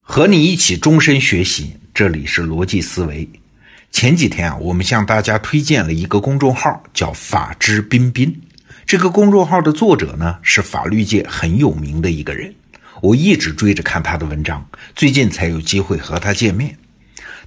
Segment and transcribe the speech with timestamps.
[0.00, 3.28] 和你一起终身学习，这里是逻辑思维。
[3.92, 8.36] 前几天啊，我们向大家推荐了一个公众号，叫“法之彬彬”。
[8.84, 12.52] 这个公众号的作者呢，是法律界很有名的一个人。
[13.00, 14.66] 我一直追着看他的文章，
[14.96, 16.76] 最近才有机会和他见面。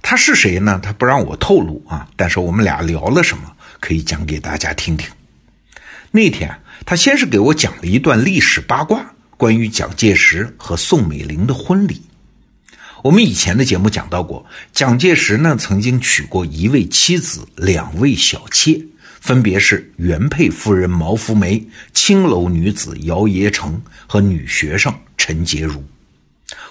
[0.00, 0.80] 他是谁呢？
[0.82, 2.08] 他不让我透露啊。
[2.16, 5.08] 但是我们俩聊了什么，可以讲给大家听听。
[6.10, 6.50] 那天
[6.84, 9.04] 他先是给我讲了一段历史八卦，
[9.36, 12.02] 关于蒋介石和宋美龄的婚礼。
[13.02, 18.80] 我们以前的节目讲到过，蒋介石呢曾经娶过一位妻子，两位小妾，
[19.20, 25.84] 分别是原配夫人毛福梅、青楼女子姚冶成和女学生陈洁如。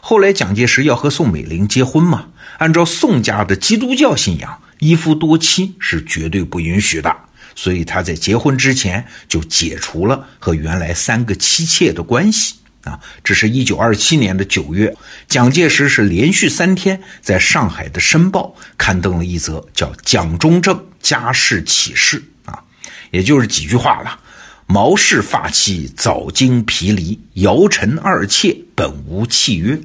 [0.01, 7.15] 后来蒋介石要和宋美龄结婚嘛，按照宋家的基督教信仰，一夫多妻是绝对不允许的，
[7.53, 12.55] 所以他在结婚之前就解除了和原来三个妻妾的关系。
[12.85, 14.95] 啊，这是一九二七年的九月，
[15.27, 22.61] 蒋介石是连续三天在上海的《申报》刊登了一则叫《蒋中正家事启事》啊，
[23.09, 24.19] 也就是几句话了：
[24.67, 29.81] 毛氏发妻早经毗离，姚陈二妾本无契约。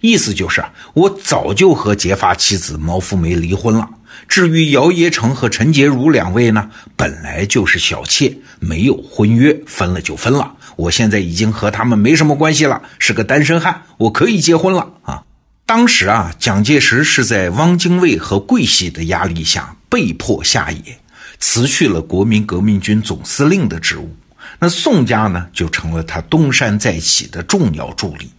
[0.00, 3.88] 意思就是啊我早就和结发妻子毛福梅离婚了。
[4.28, 10.54] 至于姚爷成和陈洁如两位呢，本来就是小妾，没有婚约，分了就分了。
[10.76, 15.22] 我现在已经和他们没什么关系了，是个单身汉，我可以结婚了啊！
[15.66, 20.98] 当时啊，蒋介石是在汪精卫和桂系的压力下被迫下野，
[21.38, 24.14] 辞去了国民革命军总司令的职务。
[24.58, 28.30] 那宋家呢，就成了他东山再起的重要助力。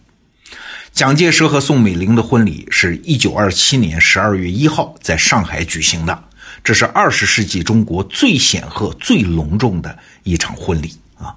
[0.94, 6.16] 蒋介石和宋美龄的婚礼是一九二七年十二月一号在上海举行的，
[6.62, 11.34] 这是二十世纪中国最显赫、最隆重的一场婚礼啊！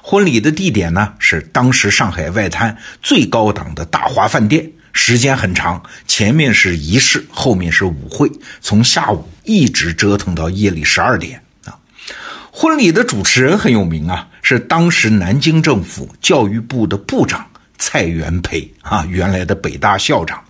[0.00, 8.30] 婚礼的地点呢是当时上海外滩最高档的大华饭店，时间很长，前面是仪式，后面是舞会，
[8.60, 11.74] 从下午一直折腾到夜里十二点啊！
[12.52, 17.44] 婚礼的主持人很有名啊，是当时南京政府教育部的部长。
[17.80, 20.44] 蔡元培啊，原来的北大校长，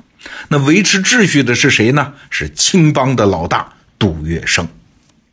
[0.48, 2.12] 那维持秩序的是谁呢？
[2.28, 4.66] 是青帮的老大杜月笙。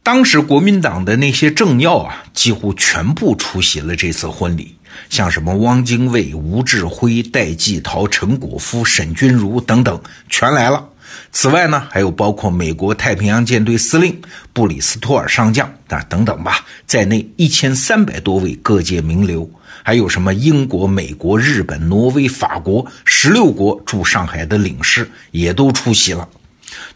[0.03, 4.77] 当时国民党的那些政要啊，几乎全部出席了这次婚礼，
[5.09, 10.87] 像什么汪精卫、吴志辉、戴季陶、陈果夫、沈钧儒等等，全来了。
[11.31, 14.19] 此外呢，还有包括美国太平洋舰队司令
[14.53, 19.49] 布里斯托尔上将啊等等吧，在内一千三百多位各界名流。
[19.83, 26.27] 还有什么英国、美国、日本、挪威、法国十六国驻上海的领事也都出席了。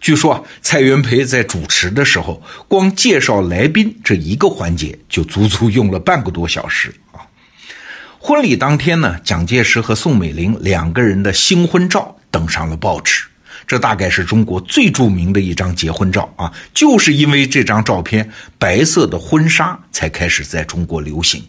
[0.01, 7.23] 据说啊，蔡元培在主持的时候，光介绍来宾这一个环节就足足用了半个多小时啊。
[8.19, 13.23] 婚礼当天呢，蒋介石和宋美龄两个人的新婚照登上了报纸，
[13.71, 16.51] 这大概是中国最著名的一张结婚照啊。
[16.73, 21.41] 就是因为这张照片，白色的婚纱才开始在中国流行。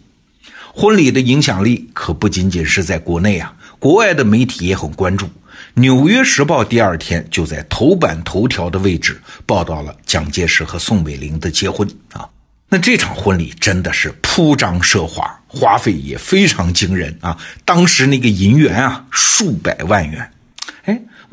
[0.73, 5.27] 婚礼的影响力可不仅仅是在国内啊，国外的媒体也很关注。
[5.75, 12.29] 《纽约时报》第二天就在头版头条的位置报道了蒋介石和宋美龄的结婚啊。
[12.69, 17.37] 那这场婚礼真的是铺张奢华，花费也非常惊人啊。
[17.65, 20.31] 当时那个银元啊，数百万元。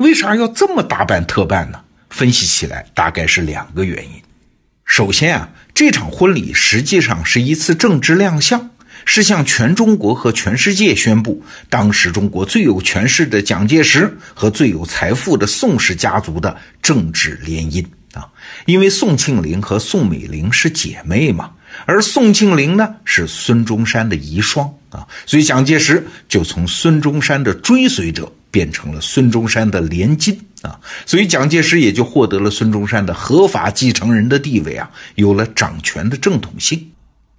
[0.00, 1.78] 为啥要这么大办特办呢？
[2.08, 4.10] 分析起来大概是两个原因。
[4.84, 8.70] 首先啊，这场婚礼实际上是一次政治亮相。
[9.06, 17.82] 是向全中国和全世界宣布，当时中国最有权势的蒋介石和最有财富的宋氏家族的政治联姻
[18.12, 18.28] 啊！
[18.66, 21.50] 因为宋庆龄和宋美龄是姐妹嘛，
[21.86, 36.90] 而宋庆龄呢是孙中山的遗孀啊，所以蒋介石就从孙中山的追随者变成了孙中山的连襟啊，所以蒋介石也就获得了孙中山的合法继承人的地位啊，有了掌权的正统性。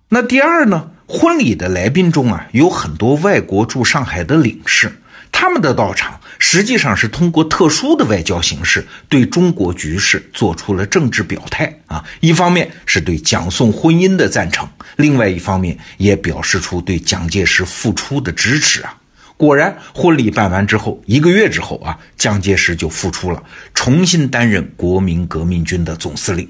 [0.10, 0.92] 那第二呢？
[1.08, 4.90] 婚礼的来宾中啊，有很多外国驻上海的领事，
[5.30, 12.02] 他们的到场实际上是通过特殊的外交形式，对中国局势做出了政治表态啊。
[12.22, 14.66] 一方面是对蒋宋婚姻的赞成，
[14.96, 18.96] 另外一方面也表示出对蒋介石付出的支持啊。
[19.42, 23.42] 果然，婚礼办完之后，一个月之后啊，蒋介石就复出了，
[23.74, 26.48] 重新担任国民革命军的总司令。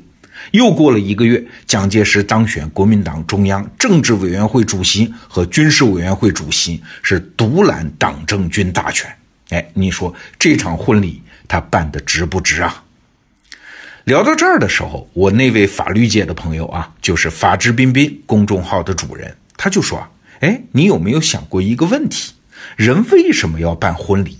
[0.52, 9.10] 又过了一个月，蒋介石当选国民党中央政治委员会主席和军事委员会主席，是独揽党政军大权。
[9.52, 12.84] 哎，你说这场婚礼他办的值不值啊？
[14.04, 20.10] 聊到这儿的时候，我那位法律界的朋友啊，就是法治彬彬公众号的主人，他就说啊，
[20.42, 22.34] 哎，你有没有想过一个问题？
[22.76, 24.38] 人为什么要办婚礼？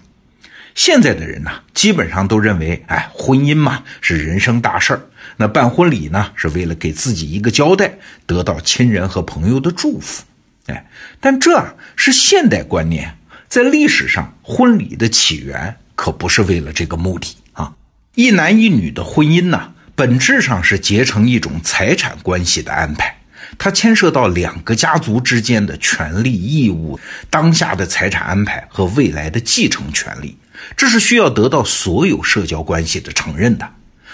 [0.74, 5.02] 现在的人呢，基本上都认为，哎，婚姻嘛是人生大事儿，
[5.36, 7.94] 那办婚礼呢是为了给自己一个交代，
[8.26, 10.24] 得到亲人和朋友的祝福。
[10.68, 10.86] 哎，
[11.20, 13.18] 但这是现代观念，
[13.50, 17.74] 在历史上，婚礼的起源可不是为了这个目的啊。
[18.16, 23.21] 一男一女的婚姻呢，本质上是结成一种财产关系的安排。
[23.58, 27.00] 它牵涉到两个家族之间的权利义务、
[27.30, 30.38] 当下的财产安排和未来的继承权利，
[30.76, 33.70] 这是需要得到所有社交关系的承认的。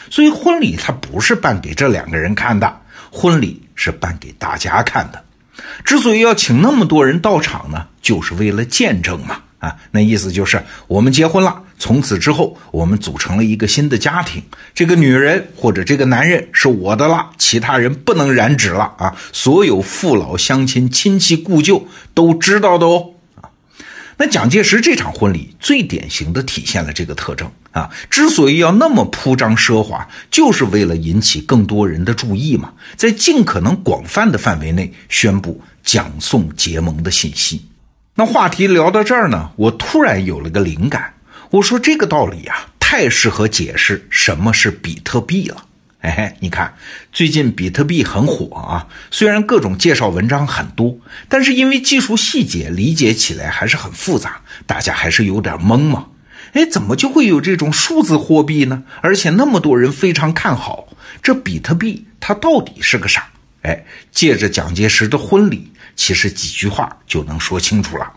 [0.10, 2.82] 所以，婚礼它不是办给这两个人看的，
[3.12, 5.24] 婚礼是办给大家看的。
[5.84, 9.42] 之所以要请那么多人到场呢，就是为了见证嘛。
[9.60, 14.42] 啊，那意思就是我们结婚了，从此之后我们组成了一个新的家庭。
[14.74, 19.16] 这个女人或者这个男人是我的了，其他人不能染指了啊！
[19.32, 23.12] 所有父老乡亲、亲戚故旧都知道的哦。
[23.36, 23.50] 啊，
[24.18, 27.90] 那蒋介石这场婚礼最典型的体现了这个特征啊。
[28.10, 37.64] 之所以要那么铺张奢华，就是为了引起更多人的注意嘛，在尽可能广泛的范围内宣布蒋宋结盟的信息。
[38.16, 41.14] 那话题聊到这儿呢，我突然有了个灵感。
[41.50, 45.64] 我说这个道理呀，太适合解释什么是比特币了。
[46.02, 46.74] 哎，你看，
[47.12, 50.98] 最近比特币很火啊，虽然各种介绍文章很多，
[51.28, 56.08] 但是因为技术细节理解起来还是很复杂，大家还是有点懵嘛。
[56.54, 58.84] 哎，怎么就会有这种数字货币呢？
[59.02, 60.88] 而且那么多人非常看好
[61.22, 63.28] 这比特币，它到底是个啥？
[63.64, 65.72] 哎，借着蒋介石的婚礼。
[65.96, 68.14] 其实几句话就能说清楚了。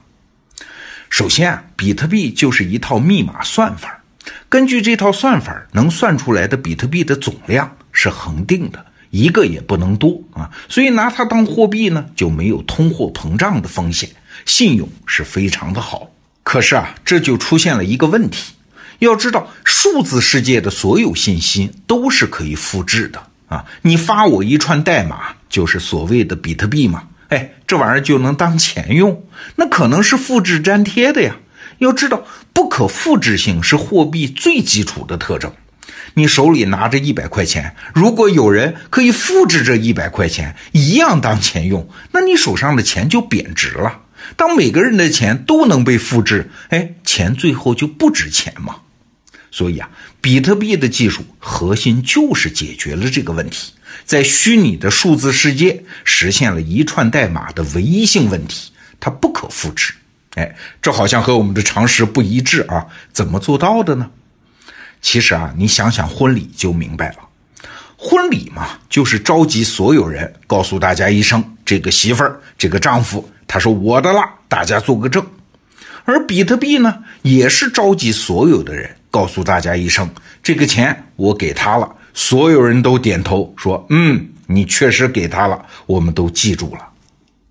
[1.10, 4.00] 首先啊，比特币就是一套密码算法，
[4.48, 10.48] 根据这套算法，能算出来的比特币的总量是恒定的，一个也不能多啊。
[10.68, 14.08] 所以拿它当货币呢，就没有通货膨胀的风险，
[14.46, 16.08] 信用是非常的好。
[16.44, 18.54] 可是啊，这就出现了一个问题，
[19.00, 27.02] 要知道数字世界的所有信息都是可以复制的啊，你发我一串代码，就是所谓的比特币嘛。
[27.30, 29.24] 哎，这玩意儿就能当钱用？
[29.56, 31.36] 那可能是复制粘贴的呀。
[31.78, 35.50] 要知道，不可复制性是货币最基础的特征。
[36.14, 44.00] 你手里拿着一百块钱，如果有人可以复制这一百块钱，一样当钱用，那你手上的钱就贬值了。
[44.36, 48.76] 当每个人的钱都能被复制，哎，钱最后就不值钱嘛。
[49.50, 49.88] 所以啊，
[50.20, 53.72] 比特币的技术核心就是解决了这个问题。
[54.04, 59.92] 在虚拟的数字世界实现了一串代码的唯一性问题，它不可复制。
[60.36, 62.86] 哎，这好像和我们的常识不一致啊！
[63.12, 64.08] 怎么做到的呢？
[65.02, 67.16] 其实啊，你想想婚礼就明白了。
[67.96, 75.26] 婚礼嘛，就是召集所有人，告诉大家一声：这个媳妇儿，这个丈夫，他是我的了，大家做个证。
[76.04, 80.08] 而比特币呢，也是召集所有的人，告诉大家一声：
[80.42, 81.96] 这个钱我给他了。
[82.14, 86.88] 所有人都点头说：“嗯，你确实给他了，我们都记住了。”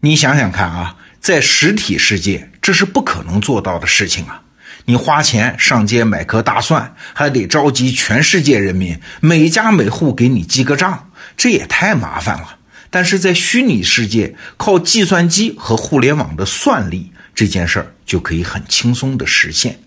[0.01, 4.41] 你想想看啊，在实体世界这是不可能做到的事情啊！
[4.85, 12.57] 你花钱上街买颗大蒜，还得召集全世界人民每家每户给你记个账，这也太麻烦了。
[12.89, 19.79] 但是在虚拟世界，靠计算机和互联网的算力，这件事儿就可以很轻松的实现。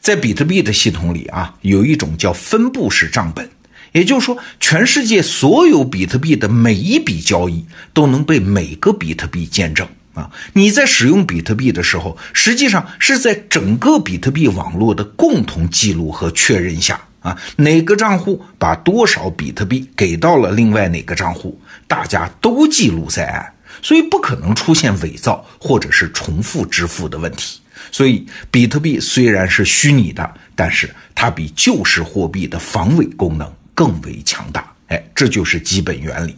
[0.00, 3.48] 在比特币的系统里啊，有一种叫分布式账本。
[3.92, 10.30] 也就是说，全世界所有比特币的每一笔交易都能被每个比特币见证啊！
[10.52, 23.52] 你在使用比特币的时候，实际上是在整个比特币网络的共同记录和确认下啊，哪个账户把多少比特币给到了另外哪个账户，大家都记录在案，
[23.82, 27.59] 所以不可能出现伪造或者是重复支付的问题。
[27.90, 33.50] 所以，比特币虽然是虚拟的，但是它比旧式货币的防伪功能。
[33.72, 36.36] 更为强大，哎，这就是基本原理。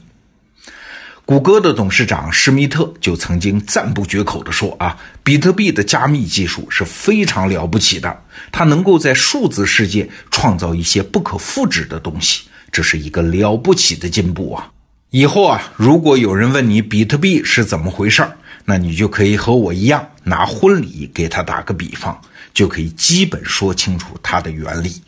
[1.25, 14.71] 谷歌的董事长施密特就曾经赞不绝口地说：“啊，比特币的加密技术是非常了不起的，它能够在数字世界创造一些不可复制的东西，这是一个了不起的进步啊！
[15.11, 22.21] 以后啊，如果有人问你比特币是怎么回事儿，那你就可以和我一样，拿婚礼给他打个比方，
[22.55, 25.03] 就可以基本说清楚它的原理。”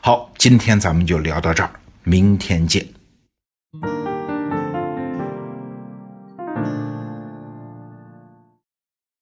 [0.00, 1.70] 好，今天咱们就聊到这儿，
[2.04, 2.86] 明天见。